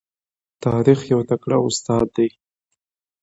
تاریخ 0.65 0.99
یو 1.11 1.21
تکړه 1.29 1.57
استاد 1.67 2.07
دی. 2.15 2.29